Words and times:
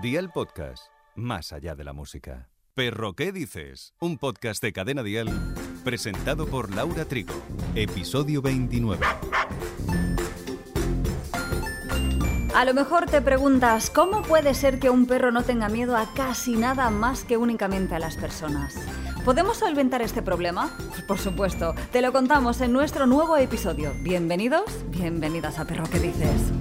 Dial 0.00 0.30
Podcast, 0.32 0.84
más 1.16 1.52
allá 1.52 1.74
de 1.74 1.82
la 1.82 1.92
música. 1.92 2.48
Perro, 2.74 3.14
¿qué 3.14 3.32
dices? 3.32 3.94
Un 3.98 4.16
podcast 4.16 4.62
de 4.62 4.72
Cadena 4.72 5.02
Dial 5.02 5.28
presentado 5.82 6.46
por 6.46 6.72
Laura 6.72 7.04
Trigo. 7.04 7.34
Episodio 7.74 8.40
29. 8.40 9.04
A 12.54 12.64
lo 12.64 12.74
mejor 12.74 13.06
te 13.06 13.20
preguntas, 13.20 13.90
¿cómo 13.90 14.22
puede 14.22 14.54
ser 14.54 14.78
que 14.78 14.90
un 14.90 15.06
perro 15.06 15.32
no 15.32 15.42
tenga 15.42 15.68
miedo 15.68 15.96
a 15.96 16.12
casi 16.14 16.56
nada 16.56 16.90
más 16.90 17.24
que 17.24 17.36
únicamente 17.36 17.96
a 17.96 17.98
las 17.98 18.16
personas? 18.16 18.76
¿Podemos 19.24 19.56
solventar 19.56 20.02
este 20.02 20.22
problema? 20.22 20.70
Por 21.08 21.18
supuesto, 21.18 21.74
te 21.90 22.02
lo 22.02 22.12
contamos 22.12 22.60
en 22.60 22.72
nuestro 22.72 23.06
nuevo 23.06 23.36
episodio. 23.36 23.92
Bienvenidos, 24.02 24.64
bienvenidas 24.90 25.58
a 25.58 25.64
Perro 25.64 25.84
que 25.90 25.98
dices. 25.98 26.52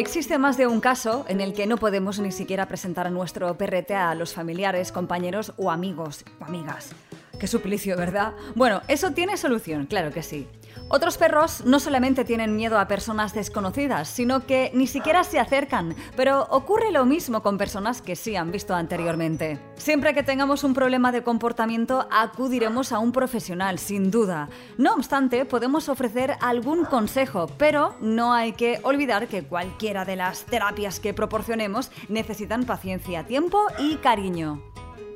Existe 0.00 0.38
más 0.38 0.56
de 0.56 0.66
un 0.66 0.80
caso 0.80 1.26
en 1.28 1.42
el 1.42 1.52
que 1.52 1.66
no 1.66 1.76
podemos 1.76 2.18
ni 2.20 2.32
siquiera 2.32 2.64
presentar 2.66 3.12
nuestro 3.12 3.54
PRT 3.58 3.90
a 3.90 4.14
los 4.14 4.32
familiares, 4.32 4.92
compañeros 4.92 5.52
o 5.58 5.70
amigos 5.70 6.24
o 6.40 6.46
amigas. 6.46 6.92
Qué 7.38 7.46
suplicio, 7.46 7.98
¿verdad? 7.98 8.32
Bueno, 8.54 8.80
eso 8.88 9.10
tiene 9.10 9.36
solución, 9.36 9.84
claro 9.84 10.10
que 10.10 10.22
sí. 10.22 10.48
Otros 10.88 11.18
perros 11.18 11.64
no 11.64 11.78
solamente 11.78 12.24
tienen 12.24 12.56
miedo 12.56 12.78
a 12.78 12.88
personas 12.88 13.32
desconocidas, 13.32 14.08
sino 14.08 14.46
que 14.46 14.70
ni 14.74 14.86
siquiera 14.86 15.22
se 15.22 15.38
acercan, 15.38 15.94
pero 16.16 16.46
ocurre 16.50 16.90
lo 16.90 17.04
mismo 17.04 17.42
con 17.42 17.58
personas 17.58 18.02
que 18.02 18.16
sí 18.16 18.34
han 18.34 18.50
visto 18.50 18.74
anteriormente. 18.74 19.60
Siempre 19.76 20.14
que 20.14 20.22
tengamos 20.22 20.64
un 20.64 20.74
problema 20.74 21.12
de 21.12 21.22
comportamiento, 21.22 22.08
acudiremos 22.10 22.92
a 22.92 22.98
un 22.98 23.12
profesional, 23.12 23.78
sin 23.78 24.10
duda. 24.10 24.48
No 24.78 24.94
obstante, 24.94 25.44
podemos 25.44 25.88
ofrecer 25.88 26.36
algún 26.40 26.84
consejo, 26.84 27.48
pero 27.56 27.94
no 28.00 28.32
hay 28.32 28.52
que 28.52 28.80
olvidar 28.82 29.28
que 29.28 29.44
cualquiera 29.44 30.04
de 30.04 30.16
las 30.16 30.44
terapias 30.44 31.00
que 31.00 31.14
proporcionemos 31.14 31.90
necesitan 32.08 32.64
paciencia, 32.64 33.26
tiempo 33.26 33.66
y 33.78 33.96
cariño. 33.96 34.60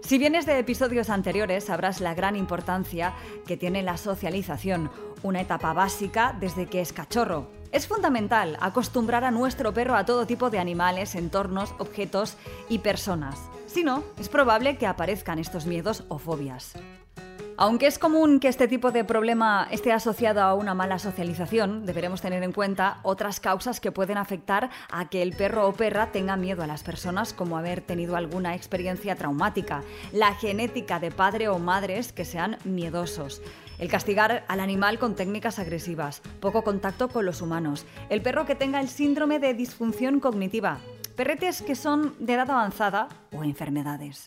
Si 0.06 0.19
vienes 0.19 0.44
de 0.44 0.58
episodios 0.58 1.08
anteriores, 1.08 1.64
sabrás 1.64 2.02
la 2.02 2.12
gran 2.12 2.36
importancia 2.36 3.14
que 3.47 3.56
tiene 3.56 3.83
la 3.83 3.97
socialización, 3.97 4.91
una 5.22 5.41
etapa 5.41 5.72
básica 5.72 6.36
desde 6.38 6.66
que 6.66 6.83
es 6.83 6.92
cachorro. 6.92 7.48
Es 7.72 7.86
fundamental 7.86 8.58
acostumbrar 8.61 9.24
a 9.24 9.30
nuestro 9.30 9.72
perro 9.72 9.96
a 9.96 10.05
todo 10.05 10.27
tipo 10.27 10.50
de 10.50 10.58
animales, 10.58 11.14
entornos, 11.14 11.74
objetos 11.78 12.36
y 12.69 12.80
personas. 12.80 13.41
Si 13.66 13.83
no, 13.83 14.05
es 14.19 14.28
probable 14.28 14.77
que 14.77 14.86
aparezcan 14.86 15.38
estos 15.38 15.64
miedos 15.64 16.05
o 16.08 16.18
fobias. 16.18 16.74
Aunque 17.56 17.86
es 17.86 18.00
común 18.00 18.41
que 18.41 18.48
este 18.48 18.66
tipo 18.66 18.91
de 18.91 19.05
problema 19.05 19.69
esté 19.70 19.92
asociado 19.92 20.42
a 20.42 20.55
una 20.55 20.74
mala 20.74 20.98
socialización, 20.98 21.86
deberemos 21.86 22.20
tener 22.20 22.42
en 22.42 22.50
cuenta 22.50 22.98
otras 23.05 23.38
causas 23.38 23.78
que 23.78 23.92
pueden 23.92 24.19
afectar 24.19 24.70
a 24.91 25.08
que 25.08 25.22
el 25.22 25.36
perro 25.36 25.69
o 25.69 25.72
perra 25.72 26.11
tenga 26.11 26.36
miedo 26.36 26.64
a 26.64 26.66
las 26.66 26.83
personas, 26.83 27.33
como 27.33 27.56
haber 27.56 27.80
tenido 27.80 28.16
alguna 28.16 28.56
experiencia 28.56 29.14
traumática, 29.14 29.84
la 30.12 30.34
genética 30.34 30.98
de 30.98 31.12
padre 31.12 31.48
o 31.48 31.61
madres 31.61 32.12
que 32.12 32.24
sean 32.24 32.58
miedosos, 32.64 33.41
el 33.78 33.89
castigar 33.89 34.44
al 34.48 34.58
animal 34.58 34.98
con 34.98 35.14
técnicas 35.14 35.61
agresivas, 35.61 36.22
poco 36.41 36.64
contacto 36.64 37.06
con 37.08 37.24
los 37.24 37.41
humanos, 37.41 37.86
el 38.08 38.20
perro 38.20 38.46
que 38.46 38.56
tenga 38.56 38.80
el 38.80 38.89
síndrome 38.89 39.39
de 39.39 39.55
disfunción 39.55 40.18
cognitiva, 40.18 40.80
perretes 41.14 41.62
que 41.62 41.77
son 41.77 42.16
de 42.18 42.34
edad 42.34 42.50
avanzada 42.50 43.08
o 43.33 43.44
enfermedades. 43.44 44.27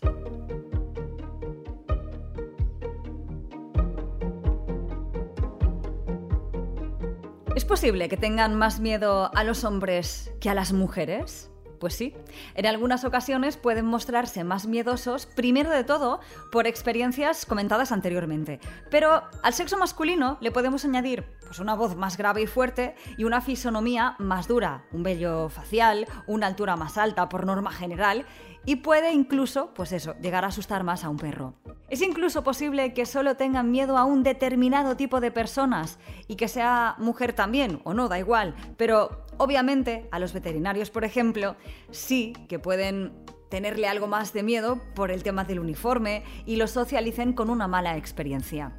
¿Es 7.58 7.66
posible 7.66 8.08
que 8.08 8.18
tengan 8.18 8.54
más 8.54 8.80
miedo 8.80 9.32
a 9.36 9.44
los 9.44 9.64
hombres 9.64 10.32
que 10.40 10.48
a 10.48 10.54
las 10.54 10.74
mujeres? 10.74 11.50
Pues 11.80 11.94
sí, 11.94 12.14
en 12.56 12.66
algunas 12.66 13.04
ocasiones 13.06 13.58
pueden 13.58 13.86
mostrarse 13.86 14.44
más 14.44 14.68
miedosos, 14.68 15.26
primero 15.26 15.70
de 15.70 15.84
todo, 15.84 16.20
por 16.52 16.68
experiencias 16.68 17.46
comentadas 17.46 17.92
anteriormente. 17.92 18.60
Pero 18.90 19.24
al 19.44 19.54
sexo 19.54 19.78
masculino 19.78 20.38
le 20.42 20.52
podemos 20.52 20.86
añadir 20.86 21.26
pues, 21.46 21.60
una 21.60 21.76
voz 21.76 21.96
más 21.96 22.18
grave 22.18 22.42
y 22.42 22.48
fuerte 22.48 22.96
y 23.18 23.26
una 23.26 23.42
fisonomía 23.42 24.16
más 24.20 24.48
dura, 24.48 24.86
un 24.92 25.04
vello 25.04 25.50
facial, 25.50 26.08
una 26.26 26.48
altura 26.48 26.76
más 26.76 26.98
alta 26.98 27.30
por 27.30 27.46
norma 27.46 27.72
general 27.72 28.26
y 28.68 28.78
puede 28.78 29.14
incluso, 29.14 29.74
pues 29.74 29.94
eso, 29.94 30.14
llegar 30.22 30.44
a 30.44 30.50
asustar 30.50 30.84
más 30.84 31.06
a 31.06 31.10
un 31.10 31.16
perro. 31.16 31.54
Es 31.88 32.02
incluso 32.02 32.44
posible 32.44 32.94
que 32.94 33.06
solo 33.06 33.38
tengan 33.38 33.72
miedo 33.72 33.98
a 33.98 34.04
un 34.04 34.24
determinado 34.24 34.98
tipo 34.98 35.22
de 35.22 35.32
personas 35.32 36.00
y 36.28 36.36
que 36.36 36.50
sea 36.50 36.96
mujer 36.98 37.32
también, 37.32 37.80
o 37.86 37.94
no, 37.94 38.10
da 38.10 38.20
igual, 38.20 38.56
pero 38.76 39.26
obviamente 39.38 40.08
a 40.12 40.20
los 40.20 40.34
veterinarios, 40.34 40.90
por 40.90 41.04
ejemplo, 41.04 41.56
sí 41.92 42.34
que 42.48 42.60
pueden 42.60 43.14
tenerle 43.50 43.88
algo 43.88 44.08
más 44.08 44.34
de 44.34 44.44
miedo 44.44 44.80
por 44.96 45.12
el 45.12 45.24
tema 45.24 45.44
del 45.46 45.60
uniforme 45.60 46.24
y 46.46 46.58
lo 46.58 46.68
socialicen 46.68 47.34
con 47.34 47.50
una 47.50 47.68
mala 47.68 47.98
experiencia. 47.98 48.74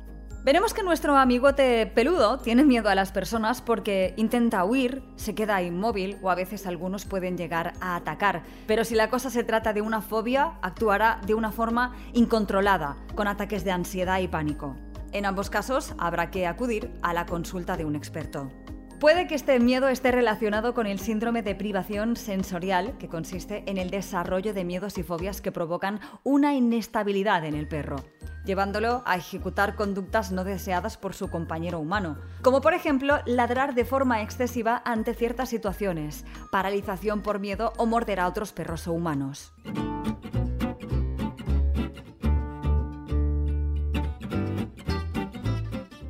Veremos 0.44 0.72
que 0.72 0.82
nuestro 0.82 1.16
amigote 1.16 1.86
peludo 1.86 2.38
tiene 2.38 2.64
miedo 2.64 2.88
a 2.88 2.94
las 2.94 3.12
personas 3.12 3.60
porque 3.60 4.14
intenta 4.16 4.64
huir, 4.64 5.02
se 5.16 5.34
queda 5.34 5.60
inmóvil 5.62 6.16
o 6.22 6.30
a 6.30 6.34
veces 6.36 6.66
algunos 6.66 7.04
pueden 7.04 7.36
llegar 7.36 7.74
a 7.80 7.96
atacar. 7.96 8.44
Pero 8.66 8.84
si 8.84 8.94
la 8.94 9.10
cosa 9.10 9.30
se 9.30 9.44
trata 9.44 9.72
de 9.72 9.82
una 9.82 10.00
fobia, 10.00 10.58
actuará 10.62 11.20
de 11.26 11.34
una 11.34 11.50
forma 11.50 11.94
incontrolada, 12.14 12.96
con 13.14 13.26
ataques 13.26 13.64
de 13.64 13.72
ansiedad 13.72 14.20
y 14.20 14.28
pánico. 14.28 14.76
En 15.12 15.26
ambos 15.26 15.50
casos 15.50 15.94
habrá 15.98 16.30
que 16.30 16.46
acudir 16.46 16.92
a 17.02 17.12
la 17.12 17.26
consulta 17.26 17.76
de 17.76 17.84
un 17.84 17.96
experto. 17.96 18.50
Puede 19.00 19.28
que 19.28 19.36
este 19.36 19.60
miedo 19.60 19.88
esté 19.88 20.10
relacionado 20.10 20.74
con 20.74 20.88
el 20.88 20.98
síndrome 20.98 21.42
de 21.42 21.54
privación 21.54 22.16
sensorial, 22.16 22.98
que 22.98 23.06
consiste 23.06 23.62
en 23.66 23.78
el 23.78 23.90
desarrollo 23.90 24.52
de 24.52 24.64
miedos 24.64 24.98
y 24.98 25.04
fobias 25.04 25.40
que 25.40 25.52
provocan 25.52 26.00
una 26.24 26.54
inestabilidad 26.54 27.44
en 27.44 27.54
el 27.54 27.68
perro 27.68 27.96
llevándolo 28.44 29.02
a 29.04 29.16
ejecutar 29.16 29.74
conductas 29.74 30.32
no 30.32 30.42
deseadas 30.42 30.96
por 30.96 31.12
su 31.14 31.28
compañero 31.28 31.78
humano, 31.78 32.16
como 32.40 32.62
por 32.62 32.72
ejemplo 32.72 33.18
ladrar 33.26 33.74
de 33.74 33.84
forma 33.84 34.22
excesiva 34.22 34.80
ante 34.86 35.12
ciertas 35.12 35.50
situaciones, 35.50 36.24
paralización 36.50 37.20
por 37.20 37.40
miedo 37.40 37.74
o 37.76 37.84
morder 37.84 38.20
a 38.20 38.26
otros 38.26 38.52
perros 38.52 38.88
o 38.88 38.94
humanos. 38.94 39.52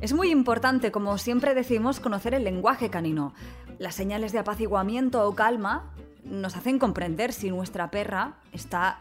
Es 0.09 0.15
muy 0.15 0.31
importante, 0.31 0.91
como 0.91 1.19
siempre 1.19 1.53
decimos, 1.53 1.99
conocer 1.99 2.33
el 2.33 2.43
lenguaje 2.43 2.89
canino. 2.89 3.35
Las 3.77 3.93
señales 3.93 4.31
de 4.31 4.39
apaciguamiento 4.39 5.23
o 5.23 5.35
calma 5.35 5.93
nos 6.23 6.57
hacen 6.57 6.79
comprender 6.79 7.31
si 7.31 7.51
nuestra 7.51 7.91
perra 7.91 8.33
está 8.51 8.97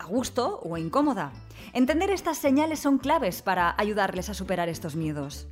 a 0.00 0.04
gusto 0.06 0.58
o 0.64 0.76
incómoda. 0.76 1.30
Entender 1.74 2.10
estas 2.10 2.38
señales 2.38 2.80
son 2.80 2.98
claves 2.98 3.40
para 3.40 3.72
ayudarles 3.78 4.30
a 4.30 4.34
superar 4.34 4.68
estos 4.68 4.96
miedos. 4.96 5.46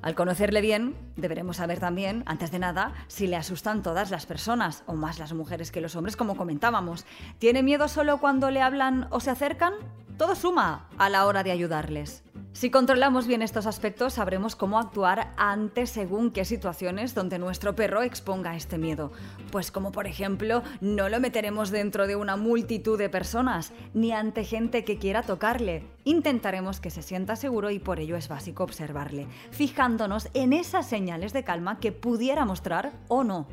Al 0.00 0.14
conocerle 0.14 0.62
bien, 0.62 0.96
deberemos 1.16 1.58
saber 1.58 1.78
también, 1.78 2.22
antes 2.24 2.50
de 2.50 2.58
nada, 2.58 2.94
si 3.06 3.26
le 3.26 3.36
asustan 3.36 3.82
todas 3.82 4.10
las 4.10 4.24
personas, 4.24 4.82
o 4.86 4.94
más 4.94 5.18
las 5.18 5.34
mujeres 5.34 5.70
que 5.70 5.82
los 5.82 5.94
hombres, 5.94 6.16
como 6.16 6.38
comentábamos. 6.38 7.04
¿Tiene 7.38 7.62
miedo 7.62 7.86
solo 7.86 8.16
cuando 8.16 8.50
le 8.50 8.62
hablan 8.62 9.08
o 9.10 9.20
se 9.20 9.28
acercan? 9.28 9.74
Todo 10.16 10.34
suma 10.34 10.88
a 10.96 11.10
la 11.10 11.26
hora 11.26 11.42
de 11.42 11.50
ayudarles. 11.50 12.24
Si 12.52 12.70
controlamos 12.70 13.28
bien 13.28 13.42
estos 13.42 13.66
aspectos, 13.66 14.14
sabremos 14.14 14.56
cómo 14.56 14.80
actuar 14.80 15.32
ante 15.36 15.86
según 15.86 16.32
qué 16.32 16.44
situaciones 16.44 17.14
donde 17.14 17.38
nuestro 17.38 17.76
perro 17.76 18.02
exponga 18.02 18.56
este 18.56 18.78
miedo. 18.78 19.12
Pues 19.52 19.70
como 19.70 19.92
por 19.92 20.06
ejemplo, 20.08 20.62
no 20.80 21.08
lo 21.08 21.20
meteremos 21.20 21.70
dentro 21.70 22.06
de 22.08 22.16
una 22.16 22.36
multitud 22.36 22.98
de 22.98 23.08
personas, 23.08 23.72
ni 23.94 24.12
ante 24.12 24.44
gente 24.44 24.82
que 24.84 24.98
quiera 24.98 25.22
tocarle. 25.22 25.84
Intentaremos 26.02 26.80
que 26.80 26.90
se 26.90 27.02
sienta 27.02 27.36
seguro 27.36 27.70
y 27.70 27.78
por 27.78 28.00
ello 28.00 28.16
es 28.16 28.28
básico 28.28 28.64
observarle, 28.64 29.28
fijándonos 29.52 30.28
en 30.34 30.52
esas 30.52 30.88
señales 30.88 31.32
de 31.32 31.44
calma 31.44 31.78
que 31.78 31.92
pudiera 31.92 32.44
mostrar 32.44 32.92
o 33.06 33.22
no. 33.22 33.46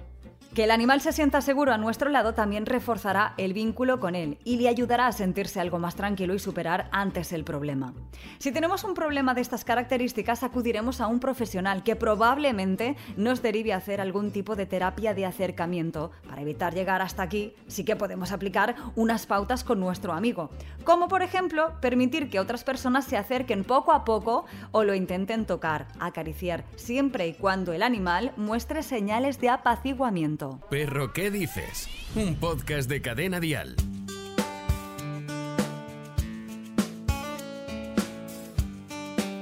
Que 0.56 0.64
el 0.64 0.72
animal 0.72 1.02
se 1.02 1.12
sienta 1.12 1.42
seguro 1.42 1.74
a 1.74 1.78
nuestro 1.78 2.10
lado 2.10 2.34
también 2.34 2.66
reforzará 2.66 3.34
el 3.36 3.52
vínculo 3.52 4.00
con 4.00 4.16
él 4.16 4.38
y 4.46 4.56
le 4.56 4.70
ayudará 4.70 5.08
a 5.08 5.12
sentirse 5.12 5.60
algo 5.60 5.80
más 5.80 5.96
tranquilo 5.96 6.34
y 6.34 6.40
superar 6.40 6.88
antes 6.94 7.34
el 7.34 7.44
problema. 7.44 7.94
Si 8.38 8.54
tenemos 8.54 8.86
un 8.86 8.94
problema 8.94 9.34
de 9.34 9.42
estas 9.42 9.66
características, 9.66 10.44
acudiremos 10.44 11.02
a 11.02 11.08
un 11.08 11.20
profesional 11.20 11.84
que 11.84 11.98
probablemente 11.98 12.96
nos 13.18 13.42
derive 13.42 13.74
a 13.74 13.78
hacer 13.78 14.00
algún 14.00 14.32
tipo 14.32 14.56
de 14.56 14.66
terapia 14.66 15.14
de 15.14 15.26
acercamiento. 15.26 16.12
Para 16.26 16.44
evitar 16.44 16.74
llegar 16.74 17.02
hasta 17.02 17.24
aquí, 17.24 17.54
sí 17.68 17.84
que 17.84 17.98
podemos 17.98 18.32
aplicar 18.32 18.78
unas 18.96 19.26
pautas 19.26 19.66
con 19.66 19.82
nuestro 19.82 20.14
amigo, 20.14 20.52
como 20.86 21.10
por 21.10 21.22
ejemplo 21.22 21.74
permitir 21.82 22.30
que 22.30 22.40
otras 22.40 22.64
personas 22.64 23.04
se 23.04 23.18
acerquen 23.18 23.66
poco 23.66 23.92
a 23.92 24.06
poco 24.06 24.46
o 24.72 24.86
lo 24.86 24.96
intenten 24.96 25.46
tocar, 25.46 25.90
acariciar, 26.00 26.64
siempre 26.78 27.28
y 27.28 27.34
cuando 27.34 27.74
el 27.74 27.84
animal 27.84 28.32
muestre 28.38 28.84
señales 28.84 29.42
de 29.42 29.50
apaciguamiento. 29.50 30.45
Perro, 30.70 31.14
¿qué 31.14 31.32
dices? 31.32 31.88
Un 32.16 32.36
podcast 32.36 32.90
de 32.90 33.02
cadena 33.02 33.40
dial. 33.40 33.76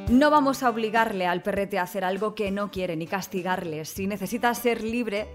No 0.10 0.30
vamos 0.30 0.62
a 0.62 0.70
obligarle 0.70 1.26
al 1.26 1.42
perrete 1.42 1.80
a 1.80 1.84
hacer 1.84 2.06
algo 2.06 2.36
que 2.36 2.52
no 2.52 2.70
quiere 2.70 2.96
ni 2.96 3.08
castigarle. 3.08 3.86
Si 3.86 4.06
necesita 4.06 4.54
ser 4.54 4.84
libre, 4.84 5.28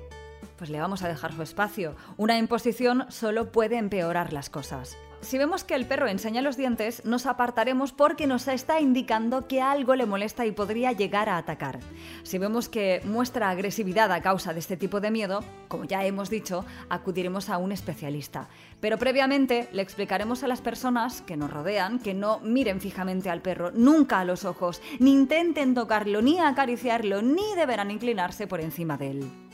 pues 0.57 0.71
le 0.71 0.81
vamos 0.81 1.03
a 1.03 1.09
dejar 1.09 1.33
su 1.33 1.43
espacio. 1.43 1.97
Una 2.17 2.39
imposición 2.39 3.07
solo 3.09 3.51
puede 3.51 3.77
empeorar 3.77 4.33
las 4.33 4.51
cosas. 4.51 4.97
Si 5.21 5.37
vemos 5.37 5.65
que 5.65 5.75
el 5.75 5.85
perro 5.85 6.07
enseña 6.07 6.43
los 6.43 6.57
dientes, 6.57 7.05
nos 7.05 7.27
apartaremos 7.27 7.93
porque 7.93 8.29
nos 8.29 8.47
está 8.47 8.81
indicando 8.81 9.49
que 9.49 9.61
algo 9.61 9.97
le 9.97 10.07
molesta 10.07 10.47
y 10.47 10.53
podría 10.53 10.93
llegar 10.93 11.29
a 11.29 11.37
atacar. 11.37 11.81
Si 12.23 12.39
vemos 12.39 12.69
que 12.69 13.03
muestra 13.05 13.51
agresividad 13.51 14.13
a 14.13 14.23
causa 14.23 14.53
de 14.55 14.61
este 14.61 14.77
tipo 14.77 15.01
de 15.01 15.11
miedo, 15.11 15.43
como 15.67 15.85
ya 15.85 16.05
hemos 16.05 16.31
dicho, 16.31 16.65
acudiremos 16.89 17.51
a 17.51 17.59
un 17.59 17.73
especialista. 17.73 18.49
Pero 18.81 18.97
previamente 18.97 19.69
le 19.73 19.83
explicaremos 19.83 20.45
a 20.45 20.49
las 20.49 20.61
personas 20.61 21.21
que 21.21 21.37
nos 21.37 21.53
rodean 21.53 21.99
que 21.99 22.15
no 22.15 22.39
miren 22.41 22.81
fijamente 22.81 23.29
al 23.29 23.43
perro, 23.43 23.73
nunca 23.73 24.21
a 24.21 24.25
los 24.25 24.45
ojos, 24.45 24.81
ni 25.01 25.13
intenten 25.13 25.75
tocarlo, 25.75 26.23
ni 26.23 26.39
acariciarlo, 26.39 27.23
ni 27.23 27.55
deberán 27.57 27.91
inclinarse 27.91 28.47
por 28.47 28.61
encima 28.61 28.97
de 28.97 29.11
él. 29.11 29.48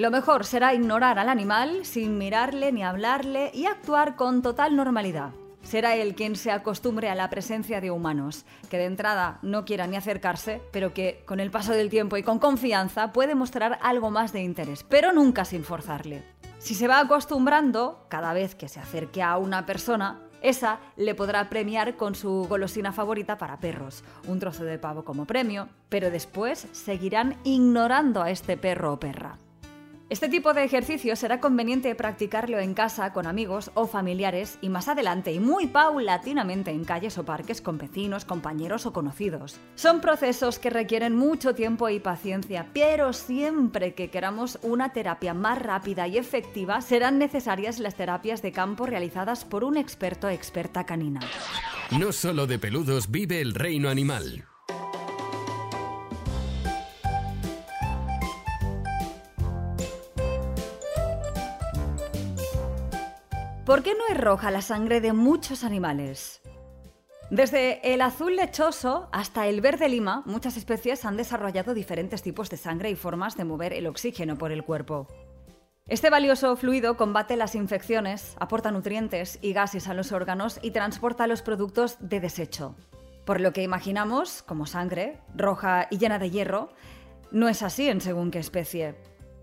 Lo 0.00 0.10
mejor 0.10 0.46
será 0.46 0.72
ignorar 0.72 1.18
al 1.18 1.28
animal 1.28 1.84
sin 1.84 2.16
mirarle 2.16 2.72
ni 2.72 2.82
hablarle 2.82 3.50
y 3.52 3.66
actuar 3.66 4.16
con 4.16 4.40
total 4.40 4.74
normalidad. 4.74 5.32
Será 5.62 5.94
él 5.94 6.14
quien 6.14 6.36
se 6.36 6.50
acostumbre 6.50 7.10
a 7.10 7.14
la 7.14 7.28
presencia 7.28 7.82
de 7.82 7.90
humanos, 7.90 8.46
que 8.70 8.78
de 8.78 8.86
entrada 8.86 9.40
no 9.42 9.66
quiera 9.66 9.86
ni 9.86 9.96
acercarse, 9.96 10.62
pero 10.72 10.94
que 10.94 11.22
con 11.26 11.38
el 11.38 11.50
paso 11.50 11.72
del 11.72 11.90
tiempo 11.90 12.16
y 12.16 12.22
con 12.22 12.38
confianza 12.38 13.12
puede 13.12 13.34
mostrar 13.34 13.78
algo 13.82 14.10
más 14.10 14.32
de 14.32 14.40
interés, 14.40 14.86
pero 14.88 15.12
nunca 15.12 15.44
sin 15.44 15.64
forzarle. 15.64 16.22
Si 16.56 16.74
se 16.74 16.88
va 16.88 16.98
acostumbrando, 16.98 18.06
cada 18.08 18.32
vez 18.32 18.54
que 18.54 18.70
se 18.70 18.80
acerque 18.80 19.22
a 19.22 19.36
una 19.36 19.66
persona, 19.66 20.18
esa 20.40 20.78
le 20.96 21.14
podrá 21.14 21.50
premiar 21.50 21.98
con 21.98 22.14
su 22.14 22.46
golosina 22.48 22.92
favorita 22.92 23.36
para 23.36 23.58
perros, 23.58 24.02
un 24.26 24.38
trozo 24.38 24.64
de 24.64 24.78
pavo 24.78 25.04
como 25.04 25.26
premio, 25.26 25.68
pero 25.90 26.10
después 26.10 26.68
seguirán 26.72 27.36
ignorando 27.44 28.22
a 28.22 28.30
este 28.30 28.56
perro 28.56 28.94
o 28.94 28.98
perra. 28.98 29.36
Este 30.10 30.28
tipo 30.28 30.54
de 30.54 30.64
ejercicio 30.64 31.14
será 31.14 31.38
conveniente 31.38 31.94
practicarlo 31.94 32.58
en 32.58 32.74
casa 32.74 33.12
con 33.12 33.28
amigos 33.28 33.70
o 33.74 33.86
familiares 33.86 34.58
y 34.60 34.68
más 34.68 34.88
adelante 34.88 35.32
y 35.32 35.38
muy 35.38 35.68
paulatinamente 35.68 36.72
en 36.72 36.82
calles 36.84 37.16
o 37.16 37.24
parques 37.24 37.60
con 37.60 37.78
vecinos, 37.78 38.24
compañeros 38.24 38.86
o 38.86 38.92
conocidos. 38.92 39.60
Son 39.76 40.00
procesos 40.00 40.58
que 40.58 40.68
requieren 40.68 41.14
mucho 41.14 41.54
tiempo 41.54 41.88
y 41.88 42.00
paciencia, 42.00 42.66
pero 42.74 43.12
siempre 43.12 43.94
que 43.94 44.10
queramos 44.10 44.58
una 44.62 44.92
terapia 44.92 45.32
más 45.32 45.62
rápida 45.62 46.08
y 46.08 46.18
efectiva 46.18 46.80
serán 46.80 47.18
necesarias 47.18 47.78
las 47.78 47.94
terapias 47.94 48.42
de 48.42 48.50
campo 48.50 48.86
realizadas 48.86 49.44
por 49.44 49.62
un 49.62 49.76
experto 49.76 50.28
experta 50.28 50.86
canina. 50.86 51.20
No 51.96 52.10
solo 52.10 52.48
de 52.48 52.58
peludos 52.58 53.12
vive 53.12 53.40
el 53.40 53.54
reino 53.54 53.88
animal. 53.88 54.49
¿Por 63.70 63.84
qué 63.84 63.94
no 63.94 64.02
es 64.12 64.20
roja 64.20 64.50
la 64.50 64.62
sangre 64.62 65.00
de 65.00 65.12
muchos 65.12 65.62
animales? 65.62 66.42
Desde 67.30 67.94
el 67.94 68.00
azul 68.00 68.34
lechoso 68.34 69.08
hasta 69.12 69.46
el 69.46 69.60
verde 69.60 69.88
lima, 69.88 70.24
muchas 70.26 70.56
especies 70.56 71.04
han 71.04 71.16
desarrollado 71.16 71.72
diferentes 71.72 72.20
tipos 72.20 72.50
de 72.50 72.56
sangre 72.56 72.90
y 72.90 72.96
formas 72.96 73.36
de 73.36 73.44
mover 73.44 73.72
el 73.72 73.86
oxígeno 73.86 74.36
por 74.36 74.50
el 74.50 74.64
cuerpo. 74.64 75.06
Este 75.86 76.10
valioso 76.10 76.56
fluido 76.56 76.96
combate 76.96 77.36
las 77.36 77.54
infecciones, 77.54 78.34
aporta 78.40 78.72
nutrientes 78.72 79.38
y 79.40 79.52
gases 79.52 79.86
a 79.86 79.94
los 79.94 80.10
órganos 80.10 80.58
y 80.62 80.72
transporta 80.72 81.28
los 81.28 81.42
productos 81.42 81.96
de 82.00 82.18
desecho. 82.18 82.74
Por 83.24 83.40
lo 83.40 83.52
que 83.52 83.62
imaginamos, 83.62 84.42
como 84.42 84.66
sangre, 84.66 85.20
roja 85.36 85.86
y 85.92 85.98
llena 85.98 86.18
de 86.18 86.30
hierro, 86.30 86.70
no 87.30 87.48
es 87.48 87.62
así 87.62 87.88
en 87.88 88.00
según 88.00 88.32
qué 88.32 88.40
especie. 88.40 88.96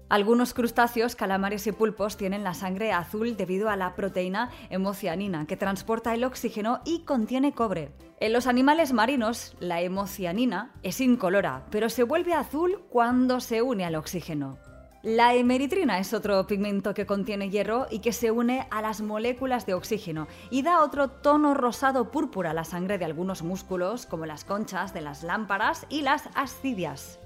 Algunos 0.10 0.54
crustáceos, 0.54 1.18
calamares 1.18 1.68
y 1.68 1.74
pulpos 1.74 2.16
tienen 2.16 2.46
la 2.46 2.54
sangre 2.54 2.94
azul 2.94 3.36
debido 3.36 3.70
a 3.70 3.76
la 3.76 3.94
proteína 3.94 4.52
hemocianina 4.70 5.46
que 5.48 5.58
transporta 5.58 6.14
el 6.14 6.24
oxígeno 6.24 6.80
y 6.86 7.00
contiene 7.04 7.52
cobre. 7.52 7.92
En 8.22 8.32
los 8.32 8.48
animales 8.48 8.94
marinos, 8.94 9.58
la 9.60 9.82
hemocianina 9.82 10.72
es 10.82 11.02
incolora, 11.02 11.66
pero 11.72 11.90
se 11.90 12.04
vuelve 12.04 12.34
azul 12.34 12.86
cuando 12.90 13.42
se 13.42 13.62
une 13.62 13.84
al 13.84 13.96
oxígeno. 13.96 14.58
La 15.04 15.36
emeritrina 15.36 16.00
es 16.00 16.14
otro 16.14 16.48
pigmento 16.48 16.94
que 16.94 17.06
contiene 17.06 17.50
hierro 17.50 17.88
y 17.92 18.00
que 18.00 18.14
se 18.14 18.32
une 18.32 18.66
a 18.72 18.82
las 18.82 19.02
moléculas 19.02 19.66
de 19.66 19.74
oxígeno 19.74 20.28
y 20.50 20.64
da 20.64 20.84
otro 20.84 21.10
tono 21.10 21.54
rosado 21.54 22.12
púrpura 22.12 22.52
a 22.52 22.54
la 22.54 22.64
sangre 22.64 22.98
de 22.98 23.06
algunos 23.06 23.44
músculos, 23.44 24.06
como 24.06 24.26
las 24.26 24.46
conchas 24.46 24.94
de 24.94 25.02
las 25.02 25.24
lámparas 25.24 25.86
y 25.90 26.02
las 26.02 26.30
ascidias. 26.34 27.20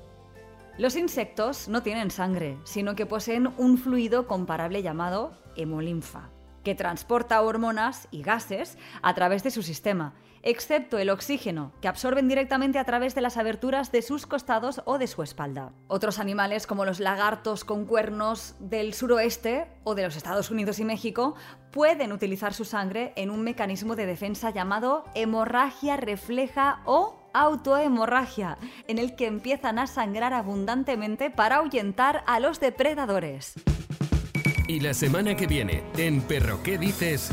Los 0.81 0.95
insectos 0.95 1.67
no 1.67 1.83
tienen 1.83 2.09
sangre, 2.09 2.57
sino 2.63 2.95
que 2.95 3.05
poseen 3.05 3.53
un 3.59 3.77
fluido 3.77 4.25
comparable 4.25 4.81
llamado 4.81 5.31
hemolinfa, 5.55 6.31
que 6.63 6.73
transporta 6.73 7.39
hormonas 7.39 8.07
y 8.09 8.23
gases 8.23 8.79
a 9.03 9.13
través 9.13 9.43
de 9.43 9.51
su 9.51 9.61
sistema, 9.61 10.15
excepto 10.41 10.97
el 10.97 11.11
oxígeno, 11.11 11.71
que 11.81 11.87
absorben 11.87 12.27
directamente 12.27 12.79
a 12.79 12.83
través 12.83 13.13
de 13.13 13.21
las 13.21 13.37
aberturas 13.37 13.91
de 13.91 14.01
sus 14.01 14.25
costados 14.25 14.81
o 14.85 14.97
de 14.97 15.05
su 15.05 15.21
espalda. 15.21 15.71
Otros 15.87 16.17
animales, 16.17 16.65
como 16.65 16.83
los 16.83 16.99
lagartos 16.99 17.63
con 17.63 17.85
cuernos 17.85 18.55
del 18.59 18.95
suroeste 18.95 19.67
o 19.83 19.93
de 19.93 20.01
los 20.01 20.15
Estados 20.15 20.49
Unidos 20.49 20.79
y 20.79 20.83
México, 20.83 21.35
pueden 21.69 22.11
utilizar 22.11 22.55
su 22.55 22.65
sangre 22.65 23.13
en 23.17 23.29
un 23.29 23.43
mecanismo 23.43 23.95
de 23.95 24.07
defensa 24.07 24.49
llamado 24.49 25.05
hemorragia 25.13 25.95
refleja 25.97 26.81
o 26.85 27.20
autohemorragia, 27.33 28.57
en 28.87 28.97
el 28.97 29.15
que 29.15 29.27
empiezan 29.27 29.79
a 29.79 29.87
sangrar 29.87 30.33
abundantemente 30.33 31.29
para 31.29 31.57
ahuyentar 31.57 32.23
a 32.27 32.39
los 32.39 32.59
depredadores. 32.59 33.53
Y 34.67 34.79
la 34.79 34.93
semana 34.93 35.35
que 35.35 35.47
viene, 35.47 35.83
en 35.97 36.21
Perro 36.21 36.63
¿Qué 36.63 36.77
dices? 36.77 37.29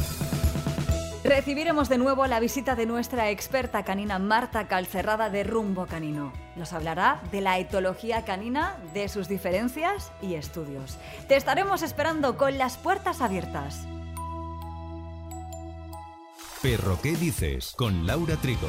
Recibiremos 1.24 1.88
de 1.88 1.98
nuevo 1.98 2.26
la 2.26 2.40
visita 2.40 2.74
de 2.74 2.86
nuestra 2.86 3.30
experta 3.30 3.82
canina 3.82 4.18
Marta 4.18 4.66
Calcerrada 4.66 5.30
de 5.30 5.44
Rumbo 5.44 5.86
Canino. 5.86 6.32
Nos 6.56 6.72
hablará 6.72 7.20
de 7.30 7.40
la 7.40 7.58
etología 7.58 8.24
canina, 8.24 8.76
de 8.94 9.08
sus 9.08 9.28
diferencias 9.28 10.10
y 10.22 10.34
estudios. 10.34 10.96
Te 11.28 11.36
estaremos 11.36 11.82
esperando 11.82 12.36
con 12.36 12.56
las 12.56 12.76
puertas 12.76 13.20
abiertas. 13.20 13.86
Perro 16.62 16.98
¿Qué 17.02 17.12
dices? 17.12 17.74
Con 17.76 18.06
Laura 18.06 18.36
Trigo. 18.36 18.68